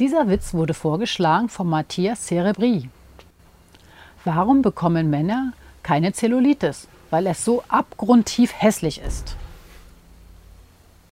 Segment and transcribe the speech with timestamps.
[0.00, 2.88] Dieser Witz wurde vorgeschlagen von Matthias Cerebri.
[4.24, 6.88] Warum bekommen Männer keine Zellulitis?
[7.10, 9.36] Weil es so abgrundtief hässlich ist.